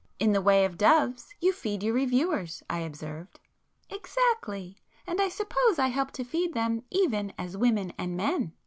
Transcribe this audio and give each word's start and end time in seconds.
"In 0.17 0.31
the 0.31 0.41
way 0.41 0.65
of 0.65 0.79
doves, 0.79 1.35
you 1.41 1.53
feed 1.53 1.83
your 1.83 1.93
reviewers,"—I 1.93 2.79
observed. 2.79 3.39
"Exactly! 3.87 4.79
And 5.05 5.21
I 5.21 5.29
suppose 5.29 5.77
I 5.77 5.89
help 5.89 6.09
to 6.13 6.23
feed 6.23 6.55
them 6.55 6.81
even 6.89 7.33
as 7.37 7.55
women 7.55 7.93
and 7.99 8.17
men!" 8.17 8.53